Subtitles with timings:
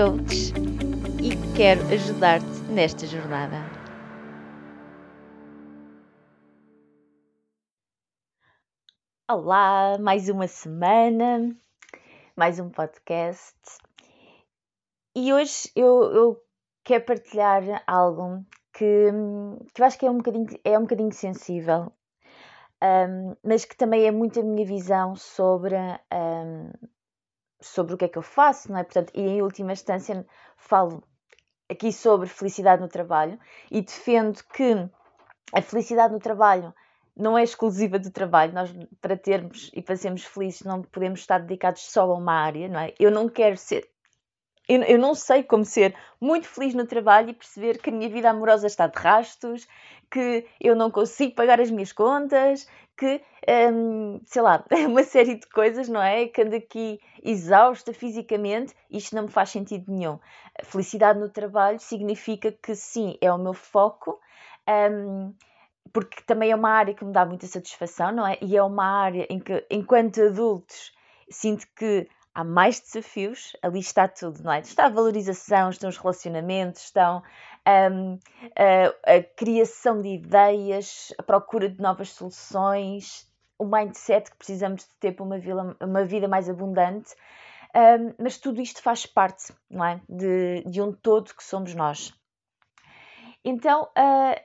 [0.00, 0.54] coach
[1.22, 3.56] e quero ajudar-te nesta jornada.
[9.30, 11.54] Olá, mais uma semana,
[12.34, 13.54] mais um podcast.
[15.14, 16.42] E hoje eu, eu
[16.82, 19.10] quero partilhar algo que,
[19.74, 21.92] que eu acho que é um bocadinho, é um bocadinho sensível,
[22.82, 26.70] um, mas que também é muito a minha visão sobre, um,
[27.60, 28.84] sobre o que é que eu faço, não é?
[28.84, 31.02] Portanto, e em última instância falo
[31.68, 33.38] aqui sobre felicidade no trabalho
[33.70, 34.88] e defendo que
[35.52, 36.74] a felicidade no trabalho
[37.16, 38.52] não é exclusiva do trabalho.
[38.52, 42.68] Nós, para termos e para sermos felizes, não podemos estar dedicados só a uma área,
[42.68, 42.94] não é?
[42.98, 43.90] Eu não quero ser
[44.70, 48.08] eu, eu não sei como ser muito feliz no trabalho e perceber que a minha
[48.08, 49.66] vida amorosa está de rastos,
[50.08, 52.68] que eu não consigo pagar as minhas contas,
[53.00, 53.22] que,
[53.72, 56.26] hum, sei lá, uma série de coisas, não é?
[56.26, 60.18] Que ando aqui exausta fisicamente, isto não me faz sentido nenhum.
[60.64, 64.20] Felicidade no trabalho significa que sim, é o meu foco.
[64.68, 65.34] Um,
[65.92, 68.38] porque também é uma área que me dá muita satisfação, não é?
[68.42, 70.92] E é uma área em que, enquanto adultos,
[71.28, 74.60] sinto que há mais desafios, ali está tudo, não é?
[74.60, 77.22] Está a valorização, estão os relacionamentos, estão
[77.64, 84.94] a, a, criação de ideias, a procura de novas soluções, o mindset que precisamos de
[84.98, 87.14] ter para uma, vida, uma vida mais abundante.
[87.74, 90.00] Um, mas tudo isto faz parte, não é?
[90.08, 92.12] De, de um todo que somos nós.
[93.44, 94.40] Então, uh,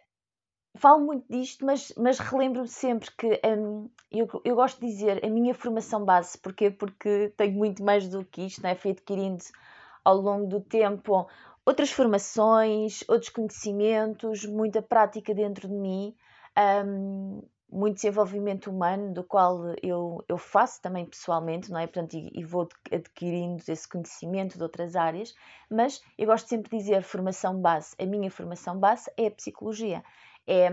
[0.77, 5.29] falo muito disto, mas, mas relembro-me sempre que um, eu, eu gosto de dizer a
[5.29, 6.69] minha formação base, porquê?
[6.69, 8.75] Porque tenho muito mais do que isto, não é?
[8.75, 9.43] Fui adquirindo
[10.03, 11.27] ao longo do tempo
[11.65, 16.15] outras formações, outros conhecimentos, muita prática dentro de mim,
[16.85, 21.87] um, muito desenvolvimento humano, do qual eu, eu faço também pessoalmente, não é?
[21.87, 25.33] Portanto, e, e, vou adquirindo esse conhecimento de outras áreas,
[25.69, 27.95] mas eu gosto sempre de dizer formação base.
[27.99, 30.03] A minha formação base é a psicologia
[30.47, 30.69] é,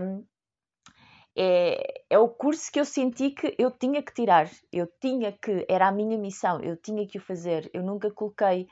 [1.35, 5.65] é, é o curso que eu senti que eu tinha que tirar, eu tinha que,
[5.67, 7.69] era a minha missão, eu tinha que o fazer.
[7.73, 8.67] Eu nunca coloquei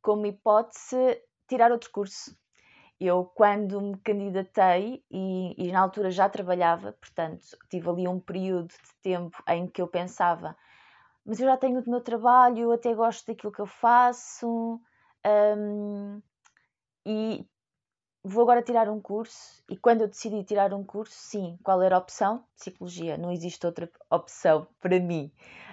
[0.00, 1.20] como hipótese
[1.52, 2.34] tirar outro curso.
[2.98, 8.68] Eu, quando me candidatei, e, e, na altura já trabalhava, portanto, tive ali um período
[8.68, 10.56] de tempo em que eu pensava,
[11.26, 14.80] mas eu já tenho o meu trabalho, eu até gosto daquilo que eu faço,
[15.26, 16.22] um,
[17.04, 17.44] e
[18.24, 21.96] vou agora tirar um curso e quando eu decidi tirar um curso, sim, qual era
[21.96, 22.44] a opção?
[22.56, 25.32] Psicologia, não existe outra opção para mim.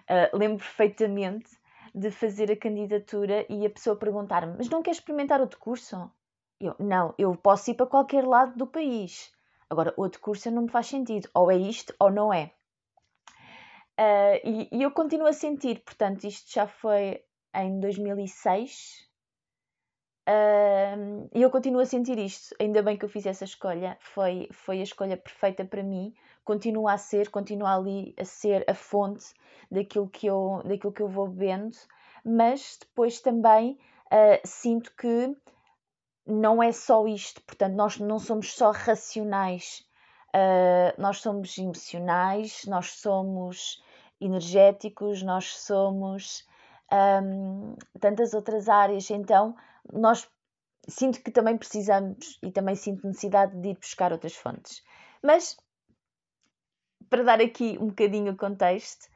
[0.10, 1.59] Uh, lembro perfeitamente
[1.94, 6.12] de fazer a candidatura e a pessoa perguntar-me: Mas não quer experimentar outro curso?
[6.60, 9.32] Eu, não, eu posso ir para qualquer lado do país.
[9.70, 11.30] Agora, outro curso não me faz sentido.
[11.34, 12.52] Ou é isto ou não é.
[14.00, 17.24] Uh, e, e eu continuo a sentir, portanto, isto já foi
[17.54, 19.10] em 2006,
[21.34, 22.56] e eu continuo a sentir isto.
[22.60, 23.98] Ainda bem que eu fiz essa escolha.
[24.00, 26.14] Foi, foi a escolha perfeita para mim.
[26.44, 29.34] Continua a ser, continua ali a ser a fonte
[29.72, 31.78] daquilo que eu, daquilo que eu vou bebendo.
[32.24, 35.36] Mas depois também uh, sinto que
[36.26, 37.42] não é só isto.
[37.44, 39.86] Portanto, nós não somos só racionais.
[40.30, 43.82] Uh, nós somos emocionais, nós somos
[44.22, 46.48] energéticos, nós somos
[46.92, 49.10] um, tantas outras áreas.
[49.10, 49.56] Então,
[49.92, 50.30] nós
[50.90, 54.84] sinto que também precisamos e também sinto necessidade de ir buscar outras fontes.
[55.24, 55.58] Mas,
[57.10, 59.08] para dar aqui um bocadinho o contexto,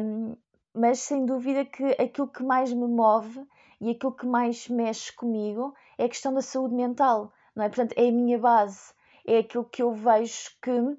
[0.00, 0.36] um,
[0.74, 3.44] mas sem dúvida que aquilo que mais me move
[3.80, 7.68] e aquilo que mais mexe comigo é a questão da saúde mental, não é?
[7.68, 8.92] Portanto, é a minha base,
[9.26, 10.96] é aquilo que eu vejo que,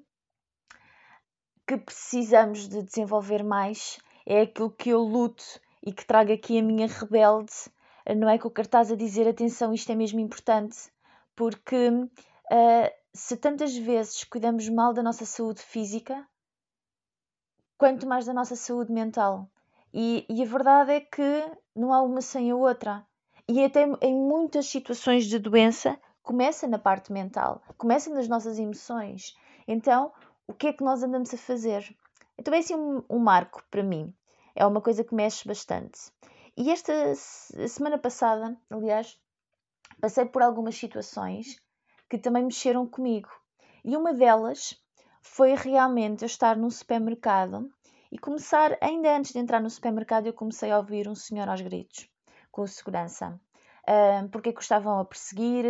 [1.66, 5.44] que precisamos de desenvolver mais, é aquilo que eu luto
[5.82, 7.52] e que trago aqui a minha rebelde
[8.16, 10.90] não é com o cartaz a dizer atenção, isto é mesmo importante,
[11.36, 16.26] porque uh, se tantas vezes cuidamos mal da nossa saúde física,
[17.78, 19.48] quanto mais da nossa saúde mental.
[19.92, 23.06] E, e a verdade é que não há uma sem a outra.
[23.48, 29.36] E até em muitas situações de doença começa na parte mental, começa nas nossas emoções.
[29.66, 30.12] Então,
[30.46, 31.94] o que é que nós andamos a fazer?
[32.38, 34.14] Então é assim um, um marco para mim.
[34.54, 35.98] É uma coisa que mexe bastante.
[36.56, 39.18] E esta semana passada, aliás,
[40.00, 41.56] passei por algumas situações
[42.10, 43.30] que também mexeram comigo.
[43.84, 44.78] E uma delas
[45.22, 47.72] foi realmente eu estar num supermercado
[48.10, 51.62] e começar, ainda antes de entrar no supermercado, eu comecei a ouvir um senhor aos
[51.62, 52.06] gritos,
[52.50, 53.40] com segurança.
[53.88, 55.64] Um, porque é que o estavam a perseguir,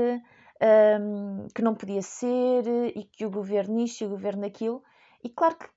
[1.00, 4.82] um, que não podia ser, e que o governo isto e o governo aquilo.
[5.22, 5.68] E claro que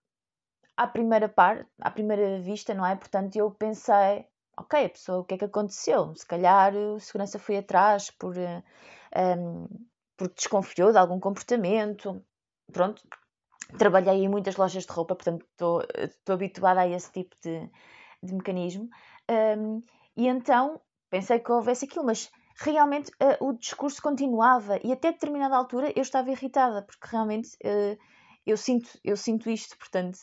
[0.76, 2.96] à primeira parte, à primeira vista, não é?
[2.96, 4.26] Portanto, eu pensei,
[4.58, 6.16] ok, a pessoa, o que é que aconteceu?
[6.16, 9.68] Se calhar o segurança foi atrás por, um,
[10.18, 12.24] porque desconfiou de algum comportamento.
[12.72, 13.02] Pronto,
[13.78, 15.46] trabalhei em muitas lojas de roupa, portanto
[15.98, 17.70] estou habituada a esse tipo de,
[18.22, 18.90] de mecanismo.
[19.30, 19.84] Um,
[20.16, 20.80] e então
[21.10, 26.02] pensei que houvesse aquilo, mas realmente uh, o discurso continuava e até determinada altura eu
[26.02, 27.98] estava irritada, porque realmente uh,
[28.46, 30.18] eu, sinto, eu sinto isto, portanto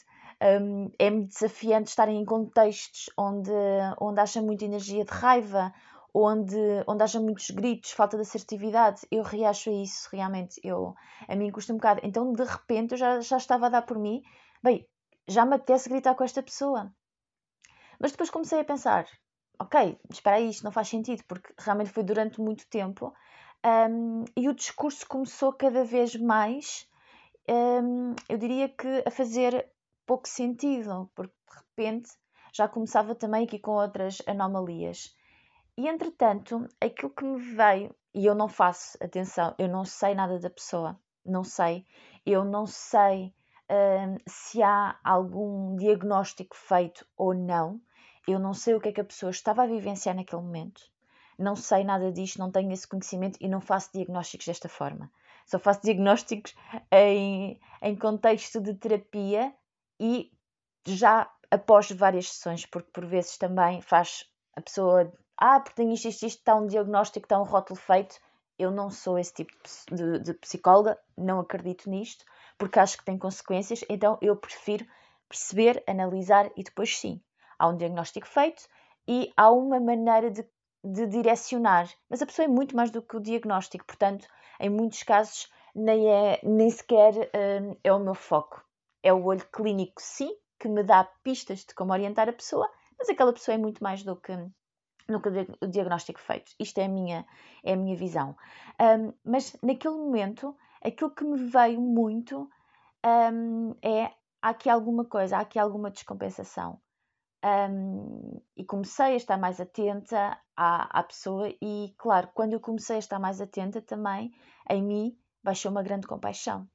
[0.99, 3.51] é-me desafiante estar em contextos onde,
[4.01, 5.73] onde haja muita energia de raiva,
[6.15, 6.57] onde,
[6.87, 10.61] onde haja muitos gritos, falta de assertividade, eu reacho a isso realmente.
[10.63, 10.95] Eu,
[11.29, 12.01] a mim custa um bocado.
[12.03, 14.23] Então, de repente, eu já, já estava a dar por mim,
[14.63, 14.87] bem,
[15.27, 16.93] já me apetece gritar com esta pessoa.
[17.99, 19.07] Mas depois comecei a pensar,
[19.59, 23.15] ok, espera aí, isto não faz sentido, porque realmente foi durante muito tempo
[23.65, 26.89] um, e o discurso começou cada vez mais,
[27.49, 29.71] um, eu diria que a fazer
[30.07, 32.11] pouco sentido, porque de repente
[32.53, 35.15] já começava também aqui com outras anomalias.
[35.77, 40.39] E entretanto, aquilo que me veio, e eu não faço, atenção, eu não sei nada
[40.39, 41.87] da pessoa, não sei,
[42.27, 43.35] eu não sei
[43.71, 47.81] hum, se há algum diagnóstico feito ou não,
[48.29, 50.83] eu não sei o que é que a pessoa estava a vivenciar naquele momento,
[51.39, 55.11] não sei nada disto, não tenho esse conhecimento e não faço diagnósticos desta forma.
[55.47, 56.55] Só faço diagnósticos
[56.91, 59.53] em, em contexto de terapia
[60.05, 60.33] e
[60.85, 64.27] já após várias sessões, porque por vezes também faz
[64.57, 68.17] a pessoa ah, porque tenho isto, isto, isto, está um diagnóstico, está um rótulo feito.
[68.59, 69.53] Eu não sou esse tipo
[69.91, 72.25] de, de psicóloga, não acredito nisto,
[72.59, 74.87] porque acho que tem consequências, então eu prefiro
[75.29, 77.21] perceber, analisar e depois sim.
[77.59, 78.69] Há um diagnóstico feito
[79.09, 80.45] e há uma maneira de,
[80.85, 84.27] de direcionar, mas a pessoa é muito mais do que o diagnóstico, portanto,
[84.61, 87.15] em muitos casos, nem, é, nem sequer
[87.63, 88.65] hum, é o meu foco.
[89.03, 93.09] É o olho clínico, sim, que me dá pistas de como orientar a pessoa, mas
[93.09, 94.33] aquela pessoa é muito mais do que,
[95.61, 96.53] o diagnóstico feito.
[96.59, 97.27] Isto é a minha,
[97.65, 98.37] é a minha visão.
[98.81, 102.49] Um, mas naquele momento, aquilo que me veio muito
[103.05, 104.05] um, é
[104.41, 106.81] há aqui alguma coisa, há aqui alguma descompensação.
[107.45, 112.97] Um, e comecei a estar mais atenta à, à pessoa, e claro, quando eu comecei
[112.97, 114.33] a estar mais atenta também,
[114.71, 116.69] em mim baixou uma grande compaixão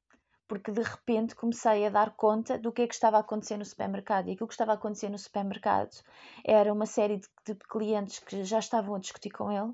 [0.48, 3.64] porque de repente comecei a dar conta do que é que estava a acontecer no
[3.64, 4.28] supermercado.
[4.28, 5.94] E aquilo que estava a acontecer no supermercado
[6.44, 9.72] era uma série de, de clientes que já estavam a discutir com ele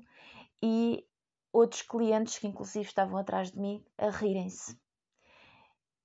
[0.61, 1.07] e
[1.53, 4.77] outros clientes que inclusive estavam atrás de mim a rirem-se.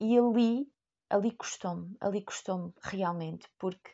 [0.00, 0.72] E ali,
[1.10, 3.90] ali custou-me, ali custou-me realmente, porque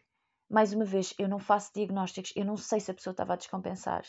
[0.48, 3.36] mais uma vez eu não faço diagnósticos, eu não sei se a pessoa estava a
[3.36, 4.04] descompensar,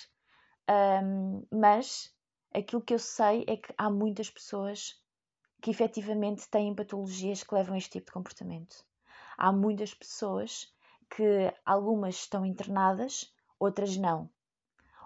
[0.70, 2.14] um, mas
[2.54, 5.02] aquilo que eu sei é que há muitas pessoas
[5.62, 8.86] que efetivamente têm patologias que levam a este tipo de comportamento.
[9.38, 10.74] Há muitas pessoas
[11.10, 14.30] que algumas estão internadas, outras não.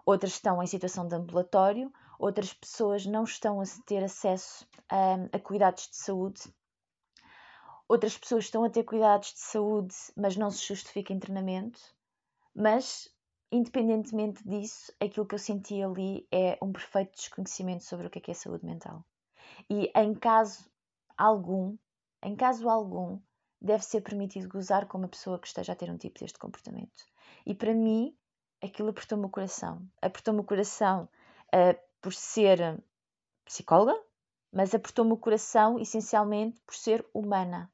[0.06, 5.40] Outras estão em situação de ambulatório, outras pessoas não estão a ter acesso a, a
[5.40, 6.42] cuidados de saúde.
[7.88, 11.80] Outras pessoas estão a ter cuidados de saúde, mas não se justifica internamento.
[12.56, 13.10] Mas,
[13.52, 18.22] independentemente disso, aquilo que eu senti ali é um perfeito desconhecimento sobre o que é,
[18.22, 19.06] que é saúde mental.
[19.70, 20.70] E em caso
[21.18, 21.78] algum,
[22.24, 23.20] em caso algum,
[23.62, 27.06] deve ser permitido gozar com uma pessoa que esteja a ter um tipo deste comportamento.
[27.46, 28.16] E para mim,
[28.62, 29.88] aquilo apertou-me o coração.
[30.02, 31.08] Apertou-me o coração
[31.54, 32.84] uh, por ser
[33.46, 34.00] psicóloga,
[34.52, 37.72] mas apertou-me o coração essencialmente por ser humana.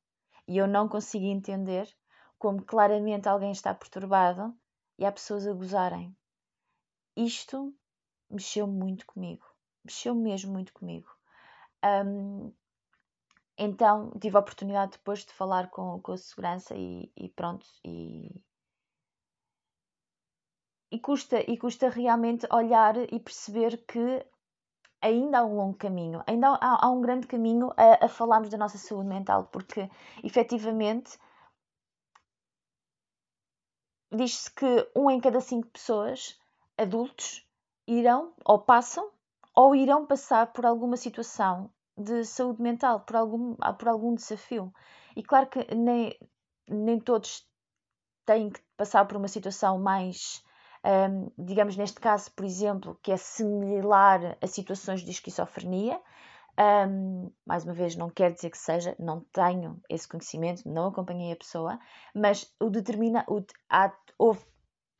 [0.47, 1.89] E eu não consigo entender
[2.37, 4.55] como claramente alguém está perturbado
[4.97, 6.15] e há pessoas a gozarem.
[7.15, 7.73] Isto
[8.29, 9.45] mexeu muito comigo.
[9.83, 11.16] Mexeu mesmo muito comigo.
[11.87, 12.51] Um,
[13.57, 17.65] então tive a oportunidade depois de falar com, com a segurança e, e pronto.
[17.83, 18.43] E,
[20.91, 24.25] e, custa, e custa realmente olhar e perceber que
[25.01, 28.57] ainda há um longo caminho, ainda há, há um grande caminho a, a, falarmos da
[28.57, 29.89] nossa saúde mental, porque
[30.23, 31.17] efetivamente
[34.11, 36.39] diz-se que um em cada cinco pessoas
[36.77, 37.45] adultos
[37.87, 39.11] irão ou passam
[39.55, 44.73] ou irão passar por alguma situação de saúde mental, por algum, por algum desafio.
[45.15, 46.17] E claro que nem,
[46.69, 47.47] nem todos
[48.25, 50.43] têm que passar por uma situação mais
[50.85, 55.99] um, digamos neste caso, por exemplo, que é similar a situações de esquizofrenia.
[56.59, 61.31] Um, mais uma vez, não quer dizer que seja, não tenho esse conhecimento, não acompanhei
[61.31, 61.77] a pessoa,
[62.15, 64.43] mas o determina, o, há, houve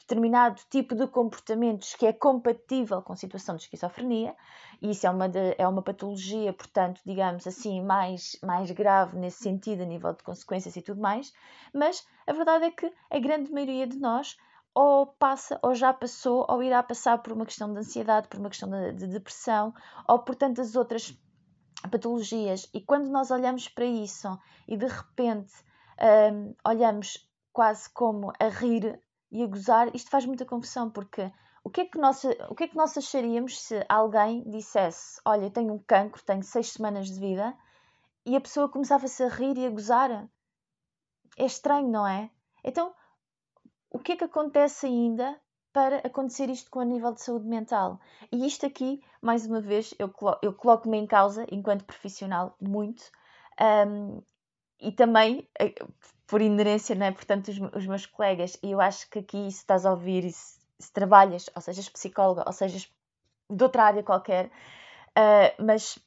[0.08, 4.34] determinado tipo de comportamentos que é compatível com a situação de esquizofrenia,
[4.82, 9.44] e isso é uma, de, é uma patologia, portanto, digamos assim, mais, mais grave nesse
[9.44, 11.34] sentido, a nível de consequências e tudo mais,
[11.74, 14.38] mas a verdade é que a grande maioria de nós
[14.74, 18.50] ou passa, ou já passou, ou irá passar por uma questão de ansiedade, por uma
[18.50, 19.74] questão de, de depressão,
[20.08, 21.18] ou por tantas outras
[21.92, 22.70] patologias.
[22.74, 25.54] E quando nós olhamos para isso e de repente
[26.32, 31.32] um, olhamos quase como a rir e a gozar, isto faz muita confusão, porque
[31.64, 35.50] o que, é que nós, o que é que nós acharíamos se alguém dissesse: Olha,
[35.50, 37.54] tenho um cancro, tenho seis semanas de vida,
[38.26, 40.30] e a pessoa começava-se a rir e a gozar?
[41.38, 42.30] É estranho, não é?
[42.64, 42.94] Então,
[43.90, 45.40] o que é que acontece ainda
[45.72, 48.00] para acontecer isto com a nível de saúde mental?
[48.32, 53.04] E isto aqui, mais uma vez, eu, eu coloco-me em causa enquanto profissional muito.
[53.60, 54.22] Um,
[54.80, 55.74] e também, eh,
[56.28, 57.12] por inerência, não é?
[57.12, 60.32] portanto, os, os, meus colegas, e eu acho que aqui, se estás a ouvir, e
[60.32, 62.90] se, se trabalhas, ou sejas psicóloga, ou sejas
[63.50, 65.98] de outra área qualquer, uh, mas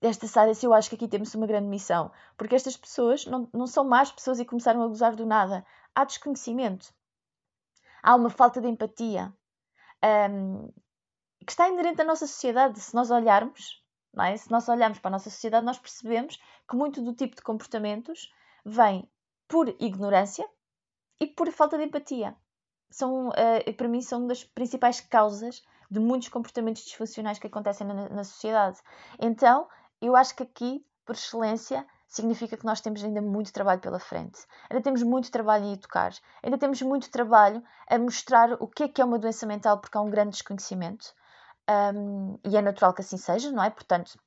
[0.00, 3.66] esta área, eu acho que aqui temos uma grande missão, porque estas pessoas não, não
[3.66, 5.64] são más pessoas e começaram a gozar do nada.
[5.94, 6.92] Há desconhecimento
[8.02, 9.32] há uma falta de empatia
[10.30, 10.68] um,
[11.44, 12.80] que está inerente à nossa sociedade.
[12.80, 13.82] Se nós olharmos,
[14.20, 14.36] é?
[14.36, 16.38] se nós olharmos para a nossa sociedade, nós percebemos
[16.68, 18.32] que muito do tipo de comportamentos
[18.64, 19.08] vem
[19.46, 20.48] por ignorância
[21.20, 22.36] e por falta de empatia.
[22.90, 28.08] São, uh, para mim, são das principais causas de muitos comportamentos disfuncionais que acontecem na,
[28.08, 28.78] na sociedade.
[29.18, 29.68] Então,
[30.00, 34.40] eu acho que aqui, por excelência, significa que nós temos ainda muito trabalho pela frente.
[34.70, 36.12] Ainda temos muito trabalho em educar,
[36.42, 39.96] ainda temos muito trabalho a mostrar o que é que é uma doença mental, porque
[39.96, 41.14] há um grande desconhecimento.
[41.68, 43.70] Um, e é natural que assim seja, não é?
[43.70, 44.18] Portanto,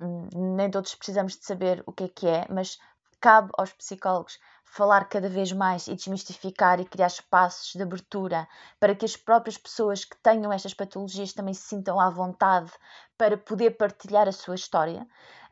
[0.00, 2.78] hum, nem todos precisamos de saber o que é que é, mas
[3.20, 8.46] cabe aos psicólogos falar cada vez mais e desmistificar e criar espaços de abertura
[8.78, 12.70] para que as próprias pessoas que tenham estas patologias também se sintam à vontade
[13.16, 15.06] para poder partilhar a sua história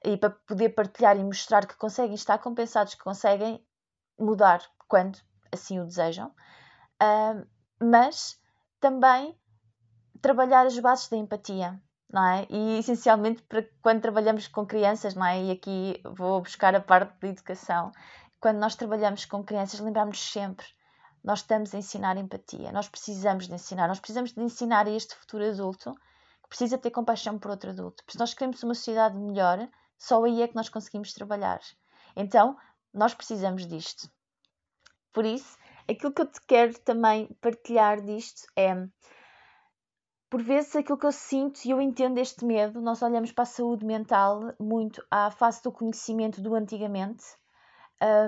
[0.05, 3.64] e para poder partilhar e mostrar que conseguem estar compensados, que conseguem
[4.19, 5.19] mudar quando
[5.52, 6.28] assim o desejam,
[7.02, 7.47] uh,
[7.81, 8.38] mas
[8.81, 9.37] também
[10.20, 11.80] trabalhar as bases da empatia,
[12.12, 12.46] não é?
[12.50, 15.42] E essencialmente para quando trabalhamos com crianças, não é?
[15.44, 17.92] E aqui vou buscar a parte da educação.
[18.40, 20.66] Quando nós trabalhamos com crianças, lembramos sempre,
[21.25, 25.14] nós estamos a ensinar empatia, nós precisamos de ensinar, nós precisamos de ensinar a este
[25.14, 25.92] futuro adulto
[26.42, 28.04] que precisa ter compaixão por outro adulto.
[28.04, 29.68] Porque se nós queremos uma sociedade melhor,
[29.99, 31.61] só aí é que nós conseguimos trabalhar.
[32.14, 32.56] Então,
[32.94, 34.08] nós precisamos disto.
[35.12, 35.58] Por isso,
[35.90, 38.75] aquilo que eu te quero também partilhar disto é
[40.28, 43.47] por vezes aquilo que eu sinto e eu entendo este medo, nós olhamos para a
[43.47, 47.25] saúde mental muito à face do conhecimento do antigamente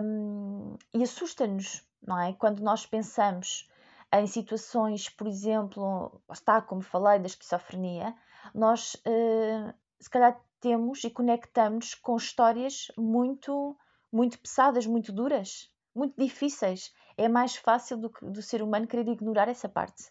[0.03, 2.33] um, e assusta-nos, não é?
[2.35, 3.69] Quando nós pensamos
[4.13, 8.15] em situações, por exemplo, está como falei da esquizofrenia,
[8.55, 13.77] nós uh, se calhar temos e conectamos com histórias muito,
[14.11, 16.93] muito pesadas, muito duras, muito difíceis.
[17.17, 20.11] É mais fácil do, do ser humano querer ignorar essa parte.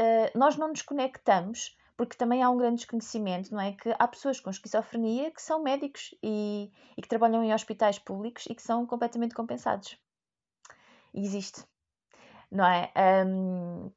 [0.00, 3.72] Uh, nós não nos conectamos porque também há um grande desconhecimento, não é?
[3.72, 8.46] Que há pessoas com esquizofrenia que são médicos e, e que trabalham em hospitais públicos
[8.46, 9.98] e que são completamente compensados.
[11.12, 11.62] E existe,
[12.50, 12.90] não é?
[13.26, 13.92] Um,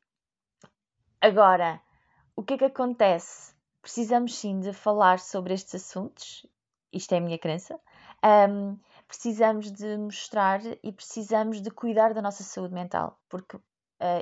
[1.21, 1.81] agora,
[2.35, 6.45] o que é que acontece precisamos sim de falar sobre estes assuntos,
[6.91, 7.79] isto é a minha crença.
[8.49, 13.61] Um, precisamos de mostrar e precisamos de cuidar da nossa saúde mental, porque uh,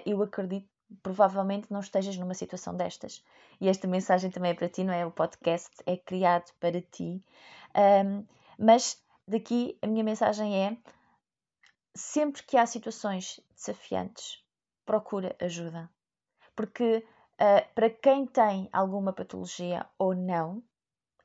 [0.06, 0.71] eu acredito
[1.02, 3.24] provavelmente não estejas numa situação destas.
[3.60, 5.06] E esta mensagem também é para ti, não é?
[5.06, 7.24] O podcast é criado para ti.
[8.06, 8.26] Um,
[8.58, 10.78] mas daqui a minha mensagem é:
[11.96, 14.44] sempre que há situações desafiantes,
[14.86, 15.90] procura ajuda.
[16.56, 17.06] Porque
[17.42, 20.62] Uh, para quem tem alguma patologia ou não,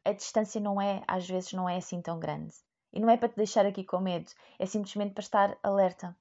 [0.03, 2.55] a distância não é, às vezes, não é assim tão grande.
[2.91, 6.17] E não é para te deixar aqui com medo, é simplesmente para estar alerta.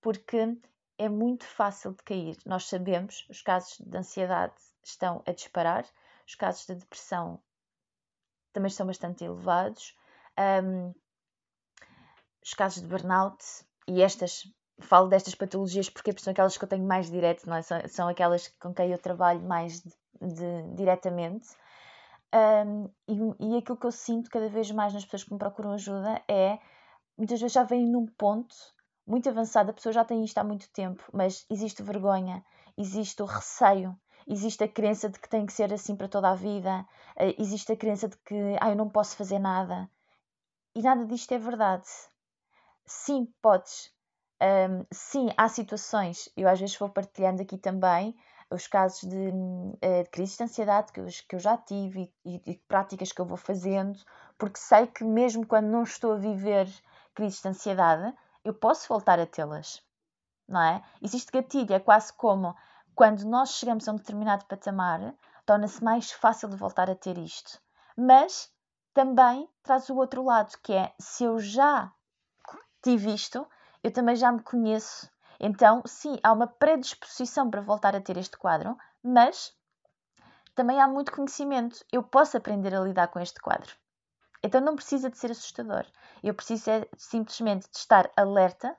[0.00, 0.56] Porque
[0.98, 2.36] é muito fácil de cair.
[2.46, 5.84] Nós sabemos, os casos de ansiedade estão a disparar,
[6.26, 7.40] os casos de depressão
[8.52, 9.96] também estão bastante elevados,
[10.64, 10.94] um,
[12.42, 13.44] os casos de burnout
[13.88, 14.44] e estas
[14.80, 17.62] falo destas patologias porque são aquelas que eu tenho mais direto, não é?
[17.62, 21.48] são, são aquelas com quem eu trabalho mais de, de, diretamente.
[22.34, 25.72] Um, e, e aquilo que eu sinto cada vez mais nas pessoas que me procuram
[25.72, 26.58] ajuda é
[27.16, 28.54] muitas vezes já vêm num ponto
[29.06, 32.44] muito avançado, a pessoa já tem isto há muito tempo, mas existe vergonha,
[32.76, 33.96] existe o receio,
[34.26, 37.72] existe a crença de que tem que ser assim para toda a vida, eh, existe
[37.72, 39.90] a crença de que ah, eu não posso fazer nada.
[40.74, 41.86] E nada disto é verdade.
[42.86, 43.92] Sim, podes.
[44.42, 48.14] Um, sim, há situações, eu às vezes vou partilhando aqui também
[48.50, 49.32] os casos de,
[49.80, 53.20] eh, de crise de ansiedade que eu, que eu já tive e, e, práticas que
[53.20, 53.98] eu vou fazendo,
[54.38, 56.68] porque sei que mesmo quando não estou a viver
[57.14, 59.82] crises de ansiedade, eu posso voltar a tê-las,
[60.46, 60.82] não é?
[61.02, 62.54] Existe gatilho, é quase como
[62.94, 67.60] quando nós chegamos a um determinado patamar, torna-se mais fácil de voltar a ter isto.
[67.96, 68.52] Mas
[68.92, 71.92] também traz o outro lado, que é se eu já
[72.82, 73.46] tive isto,
[73.82, 75.10] eu também já me conheço.
[75.40, 79.52] Então, sim, há uma predisposição para voltar a ter este quadro, mas
[80.54, 81.84] também há muito conhecimento.
[81.90, 83.74] Eu posso aprender a lidar com este quadro.
[84.44, 85.86] Então não precisa de ser assustador.
[86.22, 88.76] Eu preciso é simplesmente de estar alerta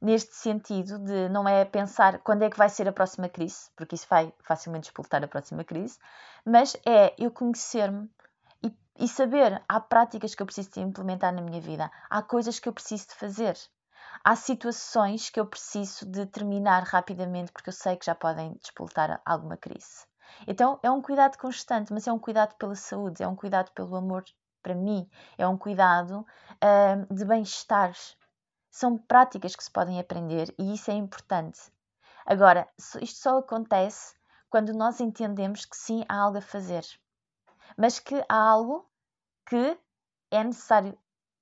[0.00, 3.94] neste sentido de não é pensar quando é que vai ser a próxima crise, porque
[3.94, 5.98] isso vai facilmente explotar a próxima crise,
[6.46, 8.10] mas é eu conhecer-me
[8.64, 12.58] e, e, saber há práticas que eu preciso de implementar na minha vida, há coisas
[12.58, 13.56] que eu preciso de fazer,
[14.24, 19.20] há situações que eu preciso de terminar rapidamente porque eu sei que já podem despoltar
[19.26, 20.06] alguma crise.
[20.46, 23.94] Então é um cuidado constante, mas é um cuidado pela saúde, é um cuidado pelo
[23.94, 24.24] amor
[24.62, 26.26] para mim, é um cuidado
[26.62, 27.92] uh, de bem-estar,
[28.70, 31.60] são práticas que se podem aprender e isso é importante.
[32.24, 32.68] Agora,
[33.00, 34.14] isto só acontece
[34.48, 36.84] quando nós entendemos que sim, há algo a fazer,
[37.76, 38.88] mas que há algo
[39.46, 39.78] que
[40.30, 40.96] é necessário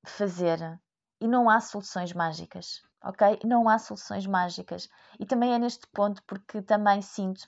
[0.05, 0.81] fazer
[1.21, 3.41] e não há soluções mágicas, ok?
[3.45, 4.89] Não há soluções mágicas.
[5.19, 7.47] E também é neste ponto porque também sinto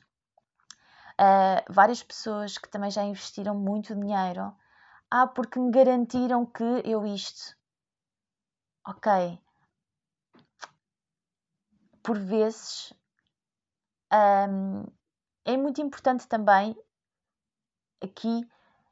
[1.12, 4.54] uh, várias pessoas que também já investiram muito dinheiro.
[5.14, 7.54] Ah, porque me garantiram que eu isto.
[8.86, 9.38] Ok,
[12.02, 12.94] por vezes
[14.10, 14.84] um,
[15.44, 16.74] é muito importante também
[18.02, 18.48] aqui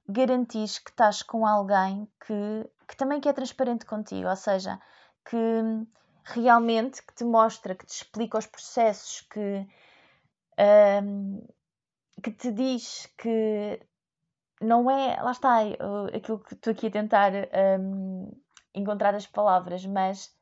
[0.07, 4.79] garantir que estás com alguém que, que também que é transparente contigo, ou seja,
[5.25, 5.37] que
[6.25, 9.67] realmente que te mostra, que te explica os processos, que,
[11.03, 11.47] um,
[12.23, 13.81] que te diz que
[14.61, 15.59] não é, lá está,
[16.15, 17.33] aquilo que estou aqui a tentar
[17.81, 18.31] um,
[18.75, 20.35] encontrar as palavras, mas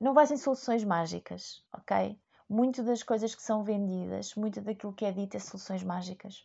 [0.00, 2.18] não vai ser soluções mágicas, ok?
[2.48, 6.44] Muito das coisas que são vendidas, muito daquilo que é dito é soluções mágicas.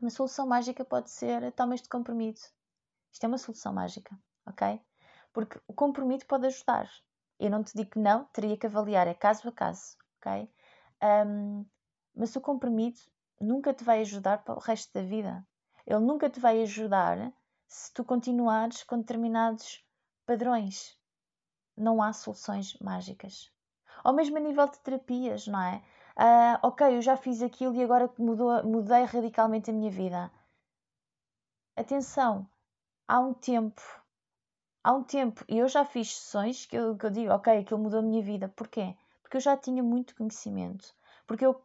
[0.00, 2.50] Uma solução mágica pode ser tomas de compromisso.
[3.12, 4.16] Isto é uma solução mágica,
[4.46, 4.80] ok?
[5.32, 6.88] Porque o compromisso pode ajudar.
[7.38, 10.50] Eu não te digo que não, teria que avaliar, é caso a caso, ok?
[11.02, 11.66] Um,
[12.14, 15.46] mas o compromisso nunca te vai ajudar para o resto da vida.
[15.88, 17.32] Ele nunca te vai ajudar
[17.66, 19.82] se tu continuares com determinados
[20.26, 20.98] padrões
[21.74, 23.50] não há soluções mágicas.
[24.04, 25.82] Ou mesmo a nível de terapias, não é?
[26.16, 30.30] Uh, ok, eu já fiz aquilo e agora mudou, mudei radicalmente a minha vida.
[31.74, 32.46] Atenção,
[33.06, 33.80] há um tempo,
[34.84, 37.80] há um tempo, e eu já fiz sessões que eu, que eu digo, ok, aquilo
[37.80, 38.48] mudou a minha vida.
[38.48, 38.94] Porquê?
[39.22, 40.92] Porque eu já tinha muito conhecimento,
[41.26, 41.64] porque eu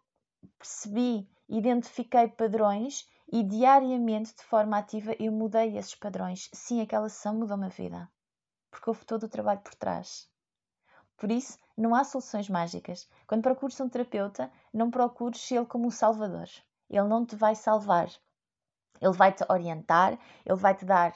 [0.57, 6.49] percebi, identifiquei padrões e diariamente, de forma ativa, eu mudei esses padrões.
[6.53, 8.09] Sim, aquela sessão mudou-me a vida
[8.73, 10.27] porque houve todo o trabalho por trás.
[11.15, 13.07] Por isso, não há soluções mágicas.
[13.27, 16.49] Quando procures um terapeuta, não procures ele como um salvador.
[16.89, 18.09] Ele não te vai salvar.
[18.99, 21.13] Ele vai te orientar, ele vai te dar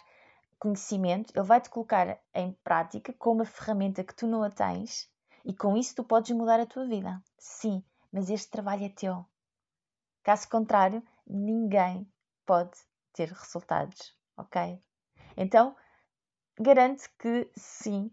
[0.59, 5.09] conhecimento, ele vai te colocar em prática com uma ferramenta que tu não a tens
[5.43, 7.21] e com isso tu podes mudar a tua vida.
[7.39, 9.25] Sim, mas este trabalho é teu.
[10.23, 12.07] Caso contrário, ninguém
[12.45, 12.77] pode
[13.13, 14.81] ter resultados, ok?
[15.35, 15.75] Então,
[16.59, 18.11] garante que sim,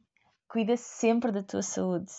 [0.48, 2.12] cuida sempre da tua saúde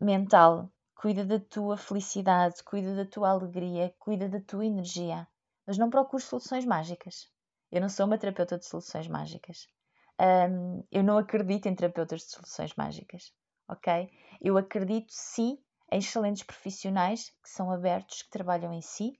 [0.00, 5.26] mental, cuida da tua felicidade, cuida da tua alegria, cuida da tua energia.
[5.66, 7.30] Mas não procures soluções mágicas.
[7.70, 9.66] Eu não sou uma terapeuta de soluções mágicas.
[10.20, 13.32] Um, eu não acredito em terapeutas de soluções mágicas,
[13.68, 14.10] ok?
[14.40, 15.58] Eu acredito sim
[15.90, 19.18] em excelentes profissionais que são abertos, que trabalham em si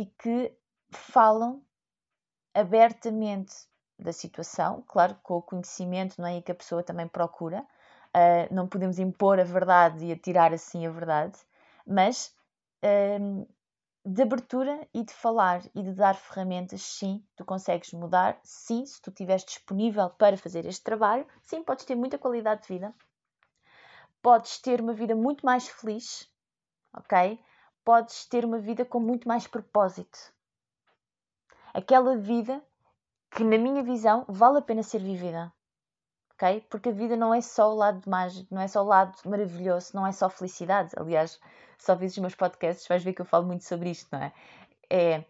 [0.00, 0.50] e que
[0.90, 1.62] falam
[2.54, 3.54] abertamente
[3.98, 6.38] da situação, claro, com o conhecimento, não é?
[6.38, 7.60] E que a pessoa também procura.
[8.16, 11.38] Uh, não podemos impor a verdade e atirar assim a verdade,
[11.86, 12.34] mas
[12.82, 13.46] uh,
[14.06, 19.02] de abertura e de falar e de dar ferramentas, sim, tu consegues mudar, sim, se
[19.02, 22.94] tu estiveres disponível para fazer este trabalho, sim, podes ter muita qualidade de vida,
[24.22, 26.26] podes ter uma vida muito mais feliz,
[26.94, 27.38] ok?
[27.84, 30.18] Podes ter uma vida com muito mais propósito.
[31.74, 32.62] Aquela vida
[33.30, 35.52] que, na minha visão, vale a pena ser vivida.
[36.34, 36.66] ok?
[36.70, 39.92] Porque a vida não é só o lado mágico, não é só o lado maravilhoso,
[39.94, 40.92] não é só felicidade.
[40.96, 41.40] Aliás,
[41.78, 44.32] só vezes os meus podcasts vais ver que eu falo muito sobre isto, não é?
[44.90, 45.24] É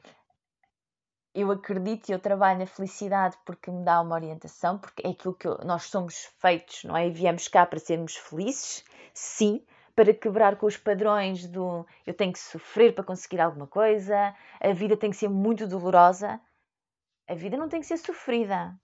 [1.34, 5.34] eu acredito e eu trabalho na felicidade porque me dá uma orientação, porque é aquilo
[5.34, 7.06] que eu, nós somos feitos, não é?
[7.06, 8.84] E viemos cá para sermos felizes,
[9.14, 9.64] sim,
[10.00, 14.72] para quebrar com os padrões do eu tenho que sofrer para conseguir alguma coisa, a
[14.72, 16.40] vida tem que ser muito dolorosa.
[17.28, 18.74] A vida não tem que ser sofrida.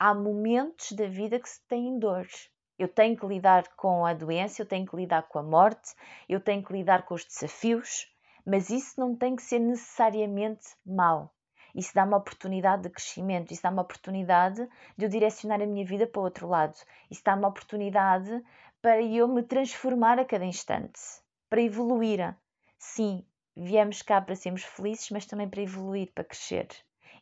[0.00, 2.50] Há momentos da vida que se têm dores.
[2.76, 5.94] Eu tenho que lidar com a doença, eu tenho que lidar com a morte,
[6.28, 8.12] eu tenho que lidar com os desafios,
[8.44, 11.32] mas isso não tem que ser necessariamente mau.
[11.72, 15.84] Isso dá uma oportunidade de crescimento, isso dá uma oportunidade de eu direcionar a minha
[15.84, 16.76] vida para o outro lado.
[17.08, 18.44] Isso dá uma oportunidade
[18.84, 21.00] para eu me transformar a cada instante,
[21.48, 22.36] para evoluir.
[22.78, 23.24] Sim,
[23.56, 26.68] viemos cá para sermos felizes, mas também para evoluir, para crescer.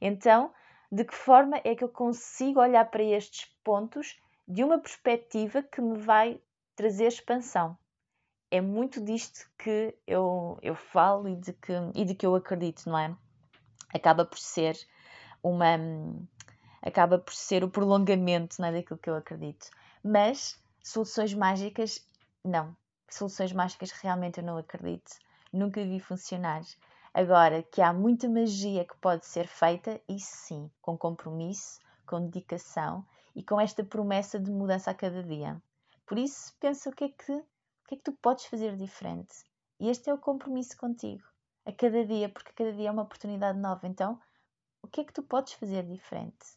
[0.00, 0.52] Então,
[0.90, 5.80] de que forma é que eu consigo olhar para estes pontos de uma perspectiva que
[5.80, 6.40] me vai
[6.74, 7.78] trazer expansão?
[8.50, 12.90] É muito disto que eu, eu falo e de, que, e de que eu acredito,
[12.90, 13.16] não é?
[13.94, 14.76] acaba por ser
[15.44, 15.78] uma
[16.82, 19.70] acaba por ser o prolongamento não é, daquilo que eu acredito.
[20.02, 22.04] Mas soluções mágicas,
[22.44, 22.76] não.
[23.08, 25.12] Soluções mágicas realmente eu não acredito.
[25.52, 26.62] Nunca vi funcionar.
[27.14, 33.06] Agora, que há muita magia que pode ser feita, isso sim, com compromisso, com dedicação
[33.36, 35.62] e com esta promessa de mudança a cada dia.
[36.06, 37.44] Por isso, pensa o que é que, o
[37.86, 39.44] que, é que tu podes fazer diferente.
[39.78, 41.22] E este é o compromisso contigo
[41.64, 43.86] a cada dia, porque cada dia é uma oportunidade nova.
[43.86, 44.20] Então,
[44.82, 46.56] o que é que tu podes fazer diferente?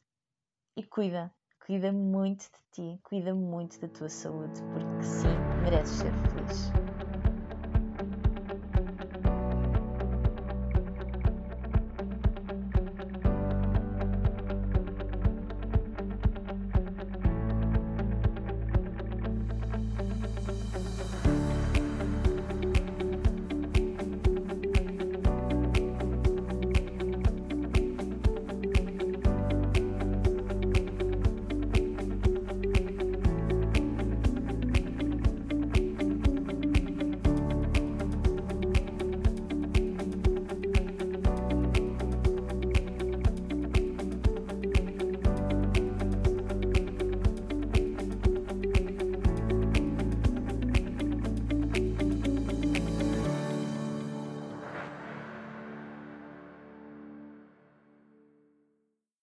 [0.76, 1.34] E cuida,
[1.66, 5.28] cuida muito de ti, cuida muito da tua saúde, porque sim,
[5.64, 6.85] mereces ser feliz.